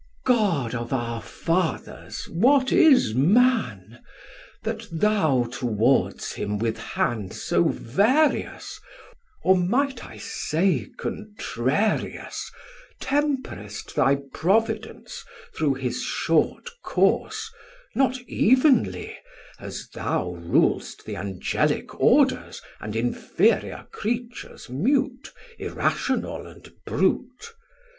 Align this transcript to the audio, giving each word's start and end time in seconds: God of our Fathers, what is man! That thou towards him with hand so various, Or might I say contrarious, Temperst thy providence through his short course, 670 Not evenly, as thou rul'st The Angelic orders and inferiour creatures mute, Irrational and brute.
God 0.25 0.73
of 0.73 0.91
our 0.91 1.21
Fathers, 1.21 2.27
what 2.27 2.71
is 2.71 3.13
man! 3.13 4.01
That 4.63 4.87
thou 4.91 5.43
towards 5.51 6.33
him 6.33 6.57
with 6.57 6.79
hand 6.79 7.33
so 7.35 7.65
various, 7.69 8.79
Or 9.43 9.55
might 9.55 10.03
I 10.03 10.17
say 10.17 10.89
contrarious, 10.97 12.49
Temperst 12.99 13.95
thy 13.95 14.17
providence 14.33 15.23
through 15.55 15.75
his 15.75 16.01
short 16.01 16.71
course, 16.81 17.51
670 17.93 17.93
Not 18.25 18.27
evenly, 18.27 19.17
as 19.59 19.87
thou 19.93 20.31
rul'st 20.33 21.05
The 21.05 21.15
Angelic 21.15 21.93
orders 21.99 22.59
and 22.79 22.95
inferiour 22.95 23.83
creatures 23.91 24.67
mute, 24.67 25.31
Irrational 25.59 26.47
and 26.47 26.71
brute. 26.87 27.53